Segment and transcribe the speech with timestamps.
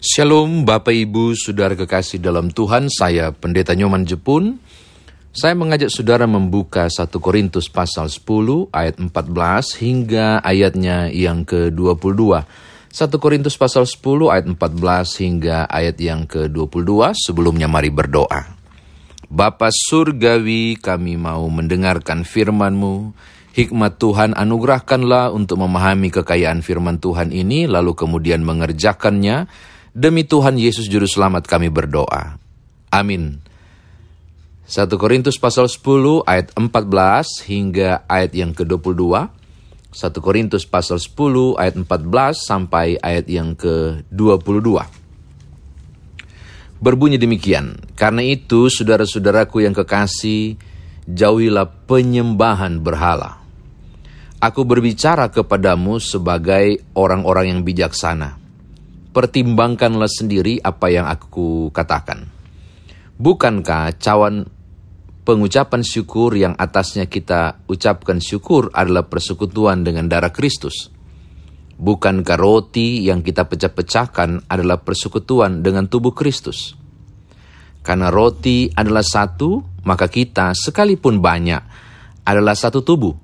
[0.00, 4.56] Shalom Bapak Ibu Saudara kekasih dalam Tuhan, saya Pendeta Nyoman Jepun.
[5.28, 9.12] Saya mengajak saudara membuka 1 Korintus pasal 10 ayat 14
[9.76, 12.16] hingga ayatnya yang ke-22.
[12.16, 17.12] 1 Korintus pasal 10 ayat 14 hingga ayat yang ke-22.
[17.20, 18.56] Sebelumnya mari berdoa.
[19.28, 23.12] Bapa Surgawi kami mau mendengarkan firman-Mu.
[23.52, 30.86] Hikmat Tuhan anugerahkanlah untuk memahami kekayaan firman Tuhan ini lalu kemudian mengerjakannya Demi Tuhan Yesus
[30.86, 32.38] Juru Selamat kami berdoa.
[32.94, 33.42] Amin.
[34.70, 39.02] 1 Korintus pasal 10 ayat 14 hingga ayat yang ke-22.
[39.90, 42.06] 1 Korintus pasal 10 ayat 14
[42.38, 44.78] sampai ayat yang ke-22.
[46.78, 50.54] Berbunyi demikian, karena itu saudara-saudaraku yang kekasih,
[51.10, 53.42] jauhilah penyembahan berhala.
[54.38, 58.39] Aku berbicara kepadamu sebagai orang-orang yang bijaksana
[59.10, 62.30] pertimbangkanlah sendiri apa yang aku katakan.
[63.20, 64.48] Bukankah cawan
[65.26, 70.88] pengucapan syukur yang atasnya kita ucapkan syukur adalah persekutuan dengan darah Kristus?
[71.80, 76.76] Bukankah roti yang kita pecah-pecahkan adalah persekutuan dengan tubuh Kristus?
[77.80, 81.62] Karena roti adalah satu, maka kita sekalipun banyak
[82.28, 83.16] adalah satu tubuh.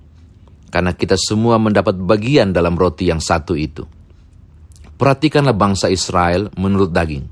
[0.73, 3.96] Karena kita semua mendapat bagian dalam roti yang satu itu.
[4.97, 7.29] Perhatikanlah bangsa Israel menurut daging.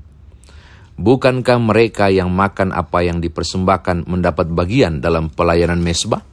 [0.95, 6.23] Bukankah mereka yang makan apa yang dipersembahkan mendapat bagian dalam pelayanan mesbah?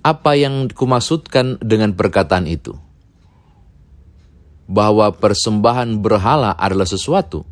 [0.00, 2.74] Apa yang kumaksudkan dengan perkataan itu?
[4.66, 7.44] Bahwa persembahan berhala adalah sesuatu?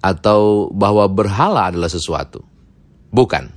[0.00, 2.42] Atau bahwa berhala adalah sesuatu?
[3.12, 3.52] Bukan.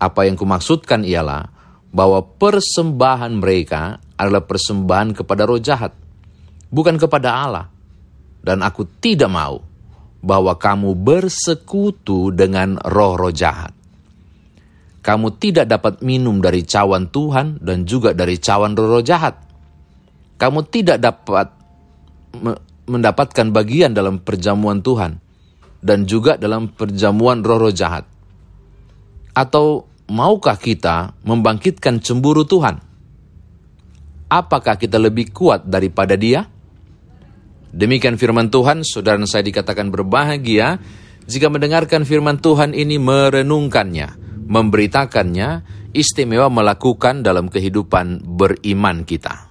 [0.00, 1.50] Apa yang kumaksudkan ialah
[1.92, 5.92] bahwa persembahan mereka adalah persembahan kepada roh jahat
[6.70, 7.66] bukan kepada Allah.
[8.40, 9.60] Dan aku tidak mau
[10.24, 13.76] bahwa kamu bersekutu dengan roh-roh jahat.
[15.00, 19.36] Kamu tidak dapat minum dari cawan Tuhan dan juga dari cawan roh-roh jahat.
[20.40, 21.52] Kamu tidak dapat
[22.88, 25.20] mendapatkan bagian dalam perjamuan Tuhan
[25.80, 28.04] dan juga dalam perjamuan roh-roh jahat.
[29.32, 32.76] Atau maukah kita membangkitkan cemburu Tuhan?
[34.30, 36.44] Apakah kita lebih kuat daripada Dia?
[37.70, 40.82] Demikian firman Tuhan, saudara saya dikatakan berbahagia
[41.30, 44.18] jika mendengarkan firman Tuhan ini merenungkannya,
[44.50, 45.48] memberitakannya,
[45.94, 49.50] istimewa melakukan dalam kehidupan beriman kita.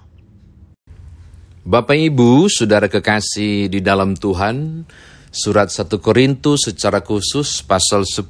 [1.64, 4.84] Bapak Ibu, saudara kekasih di dalam Tuhan,
[5.32, 8.28] surat 1 Korintus secara khusus pasal 10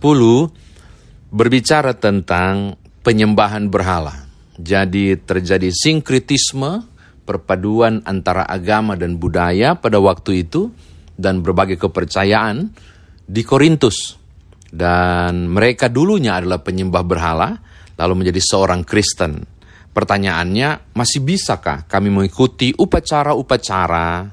[1.30, 2.74] berbicara tentang
[3.06, 4.26] penyembahan berhala.
[4.60, 6.89] Jadi terjadi sinkritisme
[7.30, 10.74] perpaduan antara agama dan budaya pada waktu itu
[11.14, 12.74] dan berbagai kepercayaan
[13.22, 14.18] di Korintus.
[14.66, 17.54] Dan mereka dulunya adalah penyembah berhala,
[17.94, 19.46] lalu menjadi seorang Kristen.
[19.94, 24.26] Pertanyaannya, masih bisakah kami mengikuti upacara-upacara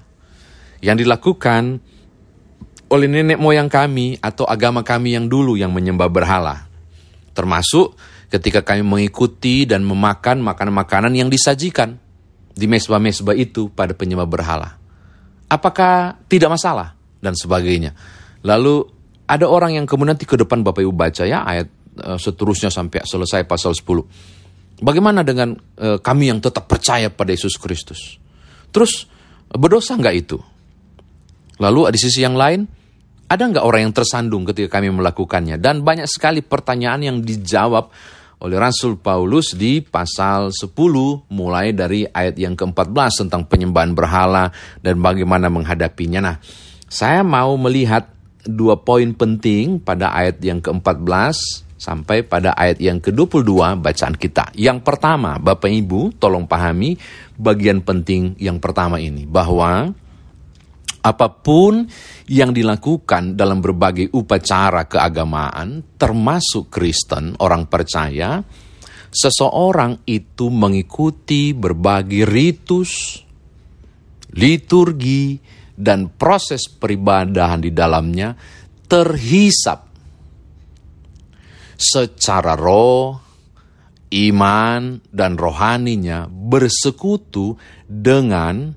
[0.81, 1.81] yang dilakukan
[2.89, 6.65] oleh nenek moyang kami atau agama kami yang dulu yang menyembah berhala?
[7.37, 7.93] Termasuk
[8.33, 12.06] ketika kami mengikuti dan memakan makanan-makanan yang disajikan
[12.57, 14.73] di mesbah-mesbah itu pada penyembah berhala.
[15.47, 16.97] Apakah tidak masalah?
[17.21, 17.93] Dan sebagainya.
[18.41, 18.85] Lalu
[19.29, 21.67] ada orang yang kemudian ke depan Bapak Ibu baca ya ayat
[22.01, 24.81] uh, seterusnya sampai selesai pasal 10.
[24.81, 28.21] Bagaimana dengan uh, kami yang tetap percaya pada Yesus Kristus?
[28.69, 29.09] Terus
[29.49, 30.37] berdosa nggak itu?
[31.57, 32.61] Lalu di sisi yang lain,
[33.27, 35.57] ada nggak orang yang tersandung ketika kami melakukannya?
[35.57, 37.89] Dan banyak sekali pertanyaan yang dijawab
[38.37, 40.73] oleh Rasul Paulus di pasal 10
[41.33, 46.21] mulai dari ayat yang ke-14 tentang penyembahan berhala dan bagaimana menghadapinya.
[46.21, 46.37] Nah,
[46.85, 48.13] saya mau melihat
[48.47, 54.49] dua poin penting pada ayat yang ke-14 sampai pada ayat yang ke-22 bacaan kita.
[54.57, 56.97] Yang pertama, Bapak Ibu, tolong pahami
[57.37, 59.93] bagian penting yang pertama ini bahwa
[61.07, 61.87] apa pun
[62.27, 68.43] yang dilakukan dalam berbagai upacara keagamaan, termasuk Kristen, orang percaya,
[69.07, 73.23] seseorang itu mengikuti berbagai ritus,
[74.35, 75.39] liturgi,
[75.77, 78.33] dan proses peribadahan di dalamnya
[78.89, 79.85] terhisap
[81.77, 83.21] secara roh,
[84.09, 87.53] iman, dan rohaninya bersekutu
[87.85, 88.73] dengan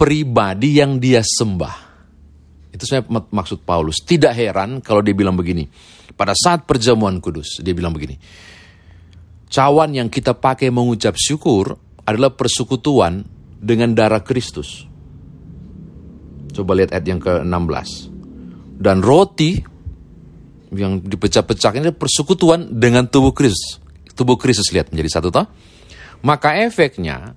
[0.00, 1.92] pribadi yang dia sembah.
[2.72, 4.00] Itu saya maksud Paulus.
[4.00, 5.68] Tidak heran kalau dia bilang begini.
[6.16, 8.16] Pada saat perjamuan kudus, dia bilang begini.
[9.52, 11.76] Cawan yang kita pakai mengucap syukur
[12.08, 13.20] adalah persekutuan
[13.60, 14.88] dengan darah Kristus.
[16.56, 17.88] Coba lihat ayat yang ke-16.
[18.80, 19.60] Dan roti
[20.72, 23.82] yang dipecah-pecah ini persekutuan dengan tubuh Kristus.
[24.16, 25.46] Tubuh Kristus lihat menjadi satu toh.
[26.24, 27.36] Maka efeknya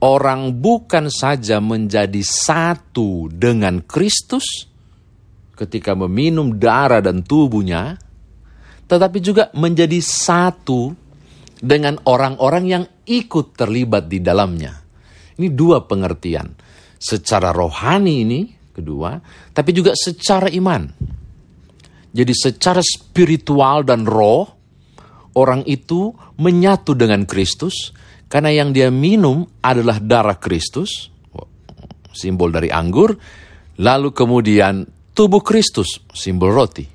[0.00, 4.68] orang bukan saja menjadi satu dengan Kristus
[5.56, 8.00] ketika meminum darah dan tubuhnya,
[8.88, 10.96] tetapi juga menjadi satu
[11.60, 14.80] dengan orang-orang yang ikut terlibat di dalamnya.
[15.36, 16.48] Ini dua pengertian.
[17.00, 18.40] Secara rohani ini,
[18.72, 19.20] kedua,
[19.52, 20.88] tapi juga secara iman.
[22.10, 24.48] Jadi secara spiritual dan roh,
[25.36, 27.92] orang itu menyatu dengan Kristus,
[28.30, 31.10] karena yang dia minum adalah darah Kristus,
[32.14, 33.18] simbol dari anggur,
[33.82, 36.86] lalu kemudian tubuh Kristus, simbol roti.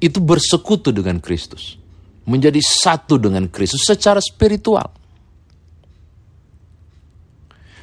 [0.00, 1.76] Itu bersekutu dengan Kristus.
[2.24, 5.00] Menjadi satu dengan Kristus secara spiritual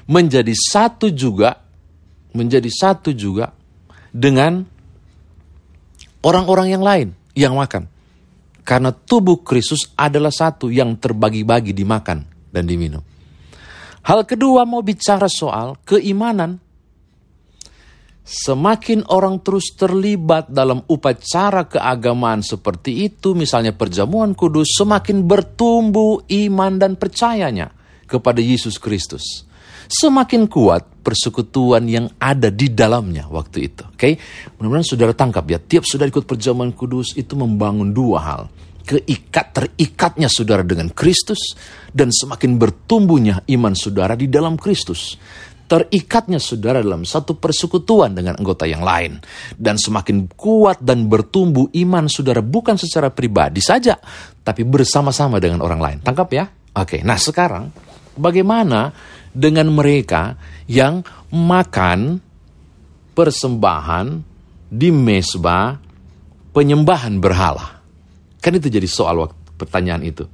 [0.07, 1.61] menjadi satu juga
[2.31, 3.51] menjadi satu juga
[4.15, 4.63] dengan
[6.23, 7.91] orang-orang yang lain yang makan.
[8.67, 12.99] Karena tubuh Kristus adalah satu yang terbagi-bagi dimakan dan diminum.
[14.03, 16.59] Hal kedua mau bicara soal keimanan.
[18.27, 26.75] Semakin orang terus terlibat dalam upacara keagamaan seperti itu, misalnya perjamuan kudus, semakin bertumbuh iman
[26.75, 27.71] dan percayanya
[28.03, 29.47] kepada Yesus Kristus
[29.87, 33.87] semakin kuat persekutuan yang ada di dalamnya waktu itu.
[33.87, 34.13] Oke, okay?
[34.59, 35.59] mudah-mudahan saudara tangkap ya.
[35.59, 38.41] Tiap saudara ikut perjamuan kudus itu membangun dua hal.
[38.87, 41.55] Keikat terikatnya saudara dengan Kristus
[41.91, 45.15] dan semakin bertumbuhnya iman saudara di dalam Kristus.
[45.67, 49.19] Terikatnya saudara dalam satu persekutuan dengan anggota yang lain.
[49.51, 53.99] Dan semakin kuat dan bertumbuh iman saudara bukan secara pribadi saja,
[54.47, 55.97] tapi bersama-sama dengan orang lain.
[55.99, 56.47] Tangkap ya?
[56.71, 57.67] Oke, nah sekarang
[58.15, 58.91] bagaimana
[59.37, 60.33] dengan mereka
[60.65, 62.17] yang makan
[63.13, 64.07] persembahan
[64.65, 65.77] di mesbah
[66.49, 67.77] penyembahan berhala.
[68.41, 70.25] Kan itu jadi soal waktu pertanyaan itu.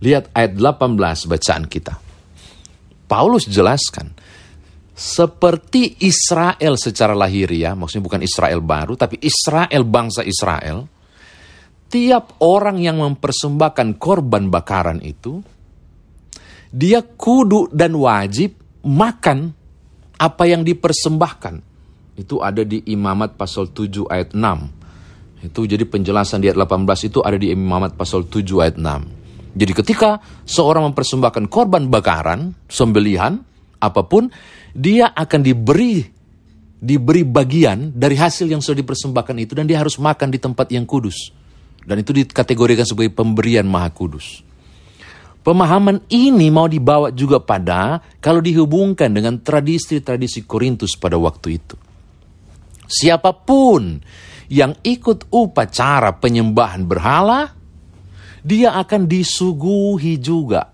[0.00, 1.94] Lihat ayat 18 bacaan kita.
[3.06, 4.12] Paulus jelaskan,
[4.96, 10.88] seperti Israel secara lahiriah, maksudnya bukan Israel baru, tapi Israel bangsa Israel,
[11.86, 15.38] tiap orang yang mempersembahkan korban bakaran itu
[16.70, 19.52] dia kudu dan wajib makan
[20.16, 21.54] apa yang dipersembahkan.
[22.16, 25.44] Itu ada di Imamat pasal 7 ayat 6.
[25.44, 29.56] Itu jadi penjelasan di ayat 18 itu ada di Imamat pasal 7 ayat 6.
[29.56, 33.40] Jadi ketika seorang mempersembahkan korban bakaran, sembelihan,
[33.80, 34.28] apa pun,
[34.72, 36.16] dia akan diberi
[36.76, 40.84] diberi bagian dari hasil yang sudah dipersembahkan itu dan dia harus makan di tempat yang
[40.84, 41.32] kudus.
[41.86, 44.45] Dan itu dikategorikan sebagai pemberian maha kudus.
[45.46, 51.78] Pemahaman ini mau dibawa juga pada kalau dihubungkan dengan tradisi-tradisi Korintus pada waktu itu.
[52.82, 54.02] Siapa pun
[54.50, 57.54] yang ikut upacara penyembahan berhala,
[58.42, 60.66] dia akan disuguhi juga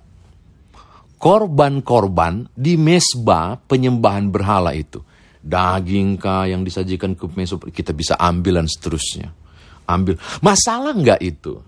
[1.21, 5.05] korban-korban di mesbah penyembahan berhala itu.
[5.45, 9.37] Daging kah yang disajikan ke mesbah, kita bisa ambil dan seterusnya.
[9.85, 10.17] Ambil.
[10.41, 11.61] Masalah nggak itu?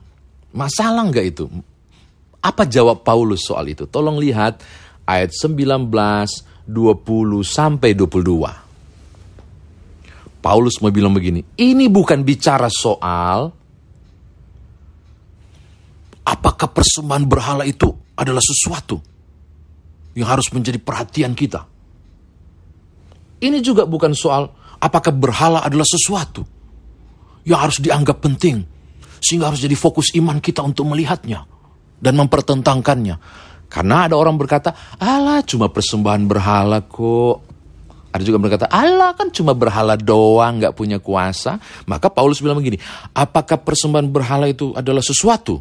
[0.57, 1.53] Masalah nggak itu?
[2.45, 3.89] Apa jawab Paulus soal itu?
[3.89, 4.61] Tolong lihat
[5.09, 6.29] ayat 19, 20
[7.41, 10.45] sampai 22.
[10.45, 13.49] Paulus mau bilang begini, ini bukan bicara soal
[16.21, 19.01] apakah persembahan berhala itu adalah sesuatu
[20.13, 21.65] yang harus menjadi perhatian kita.
[23.41, 24.53] Ini juga bukan soal
[24.85, 26.45] apakah berhala adalah sesuatu
[27.49, 28.61] yang harus dianggap penting
[29.25, 31.54] sehingga harus jadi fokus iman kita untuk melihatnya
[32.05, 33.17] dan mempertentangkannya.
[33.73, 37.57] Karena ada orang berkata, Allah cuma persembahan berhala kok.
[38.15, 41.59] Ada juga berkata, Allah kan cuma berhala doang, gak punya kuasa.
[41.91, 42.79] Maka Paulus bilang begini,
[43.11, 45.59] apakah persembahan berhala itu adalah sesuatu?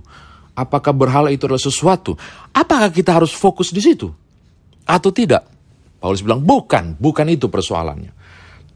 [0.54, 2.14] Apakah berhala itu adalah sesuatu?
[2.54, 4.14] Apakah kita harus fokus di situ?
[4.86, 5.50] Atau tidak?
[5.98, 8.14] Paulus bilang, bukan, bukan itu persoalannya.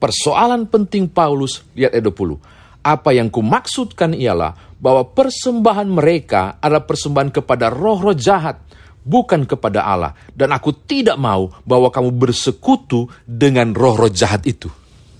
[0.01, 2.56] Persoalan penting Paulus, lihat ayat 20
[2.87, 8.63] apa yang kumaksudkan ialah bahwa persembahan mereka adalah persembahan kepada roh-roh jahat,
[9.03, 10.15] bukan kepada Allah.
[10.31, 14.71] Dan aku tidak mau bahwa kamu bersekutu dengan roh-roh jahat itu.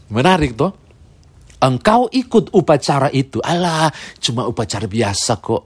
[0.07, 0.71] Menarik toh?
[1.59, 3.43] Engkau ikut upacara itu.
[3.43, 3.91] Allah,
[4.23, 5.63] cuma upacara biasa kok.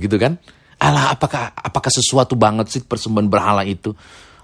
[0.00, 0.40] Gitu kan?
[0.80, 3.92] Allah, apakah apakah sesuatu banget sih persembahan berhala itu?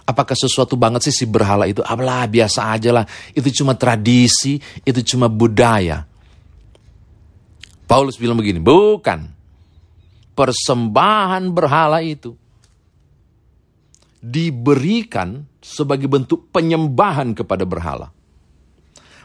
[0.05, 1.81] Apakah sesuatu banget sih si berhala itu?
[1.87, 3.07] Allah, biasa aja lah.
[3.31, 6.10] Itu cuma tradisi, itu cuma budaya.
[7.91, 9.27] Paulus bilang begini, bukan.
[10.39, 12.39] Persembahan berhala itu
[14.23, 18.15] diberikan sebagai bentuk penyembahan kepada berhala.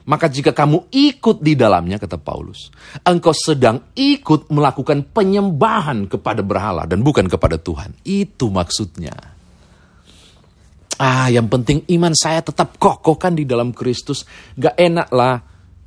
[0.06, 2.74] Maka jika kamu ikut di dalamnya, kata Paulus,
[3.06, 7.94] engkau sedang ikut melakukan penyembahan kepada berhala dan bukan kepada Tuhan.
[8.02, 9.14] Itu maksudnya.
[10.98, 14.26] Ah, yang penting iman saya tetap kokoh kan di dalam Kristus.
[14.58, 15.42] Gak enak lah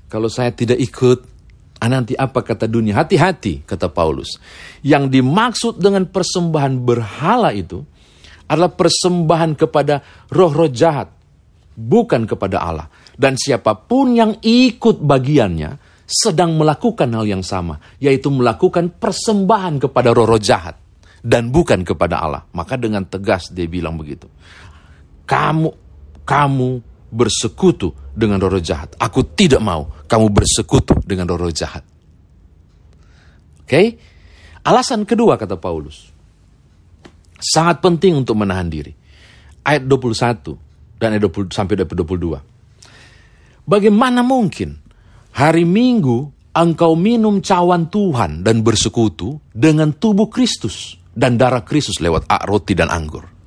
[0.07, 1.38] kalau saya tidak ikut.
[1.79, 2.99] Ah, nanti apa kata dunia?
[2.99, 4.35] Hati-hati, kata Paulus.
[4.83, 7.79] Yang dimaksud dengan persembahan berhala itu
[8.51, 10.03] adalah persembahan kepada
[10.35, 11.07] roh-roh jahat,
[11.79, 12.91] bukan kepada Allah.
[13.15, 20.11] Dan siapa pun yang ikut bagiannya sedang melakukan hal yang sama, yaitu melakukan persembahan kepada
[20.11, 20.75] roh-roh jahat
[21.23, 22.43] dan bukan kepada Allah.
[22.57, 24.27] Maka dengan tegas dia bilang begitu.
[25.29, 25.71] Kamu
[26.25, 26.71] kamu
[27.13, 28.99] bersekutu dengan roh-roh jahat.
[28.99, 31.87] Aku tidak mau kamu bersekutu dengan roh-roh jahat.
[33.63, 33.71] Oke?
[33.71, 33.87] Okay?
[34.67, 36.11] Alasan kedua kata Paulus.
[37.39, 38.91] Sangat penting untuk menahan diri.
[39.63, 43.63] Ayat 21 dan ayat 20 sampai 22.
[43.69, 44.75] Bagaimana mungkin
[45.39, 52.27] hari Minggu engkau minum cawan Tuhan dan bersekutu dengan tubuh Kristus dan darah Kristus lewat
[52.49, 53.38] roti dan anggur?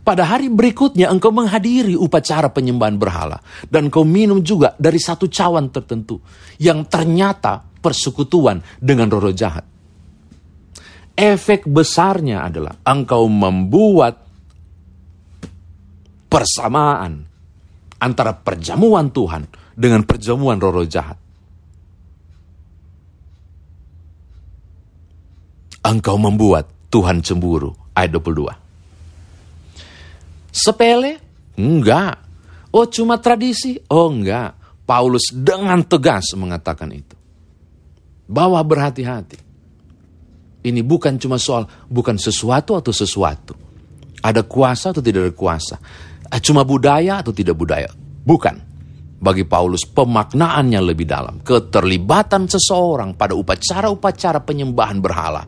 [0.00, 3.38] Pada hari berikutnya engkau menghadiri upacara penyembahan berhala
[3.68, 6.18] dan engkau minum juga dari satu cawan tertentu
[6.56, 9.64] yang ternyata persekutuan dengan roh, -roh jahat.
[11.20, 14.24] Efek besarnya adalah engkau membuat
[16.30, 17.26] persamaan
[18.00, 19.44] antara perjamuan Tuhan
[19.76, 21.18] dengan perjamuan roh-roh jahat.
[25.84, 27.72] Engkau membuat Tuhan cemburu.
[27.96, 28.59] Ayat 22.
[30.50, 31.18] Sepele?
[31.56, 32.18] Enggak.
[32.70, 33.78] Oh cuma tradisi?
[33.90, 34.54] Oh enggak.
[34.86, 37.16] Paulus dengan tegas mengatakan itu.
[38.30, 39.38] Bahwa berhati-hati.
[40.60, 43.56] Ini bukan cuma soal, bukan sesuatu atau sesuatu.
[44.20, 45.76] Ada kuasa atau tidak ada kuasa.
[46.28, 47.88] Ah, cuma budaya atau tidak budaya?
[48.22, 48.69] Bukan.
[49.20, 51.44] Bagi Paulus pemaknaannya lebih dalam.
[51.44, 55.44] Keterlibatan seseorang pada upacara-upacara penyembahan berhala.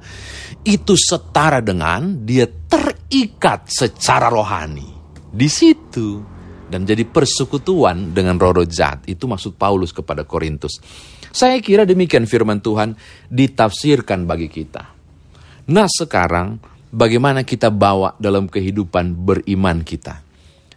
[0.61, 4.93] Itu setara dengan dia terikat secara rohani.
[5.33, 6.21] Di situ.
[6.69, 9.09] Dan jadi persekutuan dengan roh jahat.
[9.09, 10.77] Itu maksud Paulus kepada Korintus.
[11.33, 12.93] Saya kira demikian firman Tuhan
[13.33, 14.85] ditafsirkan bagi kita.
[15.73, 16.61] Nah sekarang
[16.93, 20.32] bagaimana kita bawa dalam kehidupan beriman kita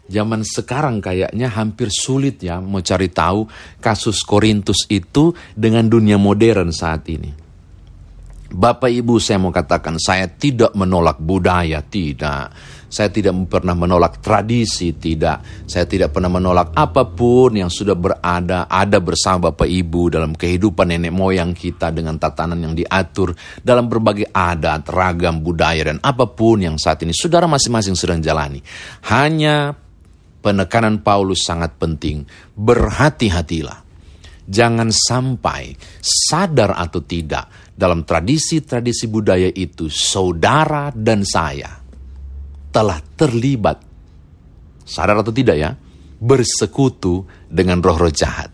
[0.06, 3.50] zaman sekarang kayaknya hampir sulit ya mau cari tahu
[3.82, 7.46] kasus Korintus itu dengan dunia modern saat ini.
[8.56, 12.54] Bapak Ibu saya mau katakan saya tidak menolak budaya, tidak.
[12.86, 15.68] Saya tidak pernah menolak tradisi, tidak.
[15.68, 20.88] Saya tidak pernah menolak apa pun yang sudah berada, ada bersama Bapak Ibu dalam kehidupan
[20.88, 26.64] nenek moyang kita dengan tatanan yang diatur dalam berbagai adat, ragam budaya dan apa pun
[26.64, 28.64] yang saat ini saudara masing-masing sedang jalani.
[29.12, 29.76] Hanya
[30.46, 32.30] penekanan Paulus sangat penting.
[32.54, 33.82] Berhati-hatilah.
[34.46, 35.74] Jangan sampai
[36.06, 41.82] sadar atau tidak dalam tradisi-tradisi budaya itu saudara dan saya
[42.70, 43.82] telah terlibat
[44.86, 45.74] sadar atau tidak ya
[46.22, 48.54] bersekutu dengan roh-roh jahat.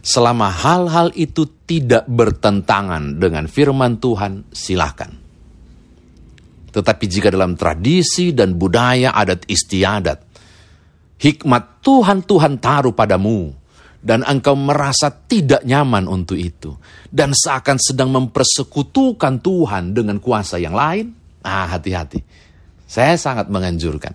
[0.00, 5.20] Selama hal-hal itu tidak bertentangan dengan firman Tuhan, silakan.
[6.72, 10.23] Tetapi jika dalam tradisi dan budaya adat istiadat
[11.18, 13.54] hikmat Tuhan Tuhan taruh padamu
[14.04, 16.76] dan engkau merasa tidak nyaman untuk itu
[17.08, 21.08] dan seakan sedang mempersekutukan Tuhan dengan kuasa yang lain,
[21.40, 22.20] ah hati-hati.
[22.84, 24.12] Saya sangat menganjurkan.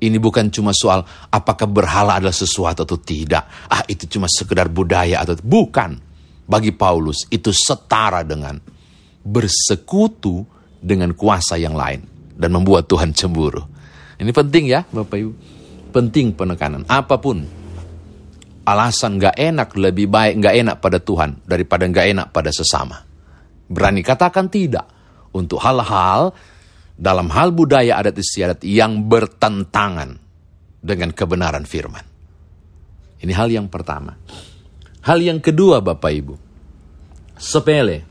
[0.00, 3.68] Ini bukan cuma soal apakah berhala adalah sesuatu atau tidak.
[3.68, 6.08] Ah itu cuma sekedar budaya atau bukan.
[6.50, 8.58] Bagi Paulus itu setara dengan
[9.22, 10.42] bersekutu
[10.82, 12.02] dengan kuasa yang lain
[12.34, 13.69] dan membuat Tuhan cemburu.
[14.20, 15.32] Ini penting ya Bapak Ibu.
[15.90, 16.84] Penting penekanan.
[16.86, 17.40] Apa pun.
[18.68, 23.00] Alasan gak enak lebih baik gak enak pada Tuhan daripada gak enak pada sesama.
[23.66, 24.84] Berani katakan tidak.
[25.32, 26.36] Untuk hal-hal
[26.98, 30.20] dalam hal budaya adat istiadat yang bertentangan
[30.84, 32.04] dengan kebenaran firman.
[33.24, 34.12] Ini hal yang pertama.
[35.00, 36.34] Hal yang kedua Bapak Ibu.
[37.40, 38.04] Sepele.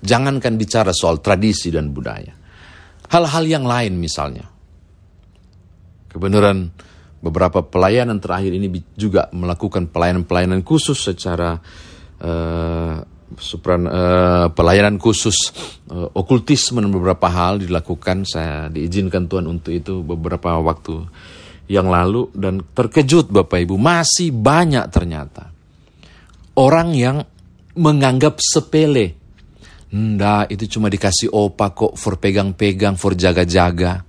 [0.00, 2.32] Jangankan bicara soal tradisi dan budaya.
[3.10, 4.59] Hal-hal yang lain misalnya
[6.10, 6.74] Kebenaran
[7.22, 8.66] beberapa pelayanan terakhir ini
[8.98, 11.54] juga melakukan pelayanan-pelayanan khusus secara
[12.18, 12.94] uh,
[13.38, 15.54] supran, uh, pelayanan khusus
[15.92, 18.26] uh, okultisme dan beberapa hal dilakukan.
[18.26, 21.06] Saya diizinkan Tuhan untuk itu beberapa waktu
[21.70, 25.54] yang lalu dan terkejut Bapak Ibu masih banyak ternyata
[26.58, 27.22] orang yang
[27.78, 29.14] menganggap sepele.
[29.90, 34.06] Nda, itu cuma dikasih opa kok for pegang-pegang, for jaga-jaga.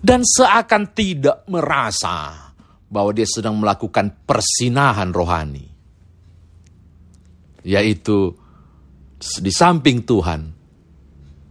[0.00, 2.50] Dan seakan tidak merasa
[2.90, 5.68] bahwa dia sedang melakukan persinahan rohani,
[7.62, 8.34] yaitu
[9.20, 10.40] di samping Tuhan,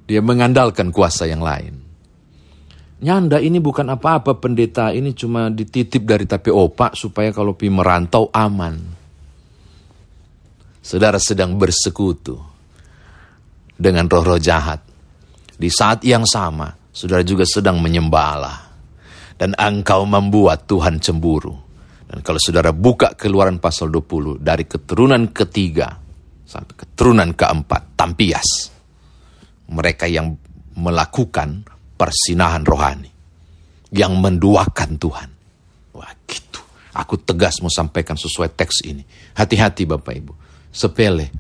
[0.10, 1.78] dia mengandalkan kuasa yang lain.
[3.00, 8.28] Nyanda ini bukan apa-apa pendeta, ini cuma dititip dari tapi opak supaya kalau pi merantau
[8.34, 8.76] aman.
[10.84, 12.36] Saudara sedang bersekutu
[13.78, 14.84] dengan roh-roh jahat.
[15.56, 18.58] Di saat yang sama, saudara juga sedang menyembah Allah.
[19.40, 21.56] Dan engkau membuat Tuhan cemburu.
[22.04, 25.96] Dan kalau saudara buka keluaran pasal 20 dari keturunan ketiga
[26.44, 28.74] sampai keturunan keempat, tampias.
[29.70, 30.36] Mereka yang
[30.76, 31.64] melakukan
[31.96, 33.12] persinahan rohani.
[33.94, 35.30] Yang menduakan Tuhan.
[35.96, 36.60] Wah gitu.
[36.98, 39.06] Aku tegas mau sampaikan sesuai teks ini.
[39.38, 40.34] Hati-hati Bapak Ibu.
[40.74, 41.32] Sepele.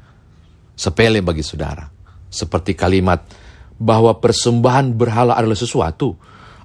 [0.78, 1.84] Sepele bagi saudara.
[2.30, 3.26] Seperti kalimat
[3.80, 6.20] bahwa persembahan berhala adalah sesuatu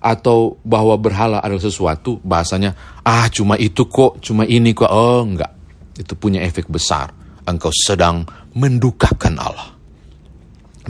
[0.05, 4.91] atau bahwa berhala adalah sesuatu bahasanya ah cuma itu kok cuma ini kok.
[4.91, 5.49] Oh enggak.
[5.95, 7.15] Itu punya efek besar.
[7.47, 8.27] Engkau sedang
[8.59, 9.71] mendukakan Allah.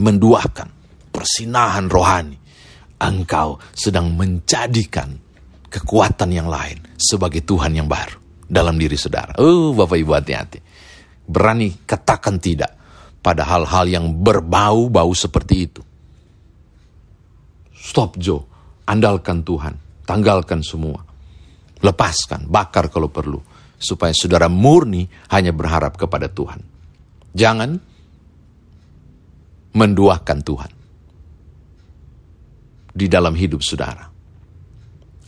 [0.01, 0.67] Menduakan
[1.13, 2.35] persinahan rohani.
[2.99, 5.13] Engkau sedang menjadikan
[5.69, 8.17] kekuatan yang lain sebagai Tuhan yang baru
[8.49, 9.37] dalam diri saudara.
[9.39, 10.59] Oh Bapak Ibu hati-hati.
[11.25, 12.71] Berani katakan tidak
[13.23, 15.81] pada hal-hal yang berbau-bau seperti itu
[17.85, 18.41] Stop Joe,
[18.89, 19.77] andalkan Tuhan,
[20.09, 21.05] tanggalkan semua.
[21.85, 23.37] Lepaskan, bakar kalau perlu.
[23.77, 26.65] Supaya saudara murni hanya berharap kepada Tuhan.
[27.37, 27.77] Jangan
[29.77, 30.71] menduakan Tuhan
[32.89, 34.09] di dalam hidup saudara.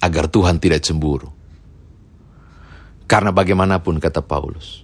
[0.02, 1.30] Agar Tuhan tidak cemburu.
[3.06, 4.82] Karena bagaimanapun kata Paulus,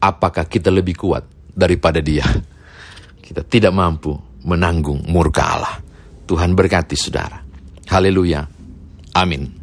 [0.00, 2.24] apakah kita lebih kuat daripada dia?
[3.26, 4.14] Kita tidak mampu
[4.46, 5.85] menanggung murka Allah.
[6.26, 7.40] Tuhan berkati saudara.
[7.88, 8.44] Haleluya.
[9.16, 9.55] Amin.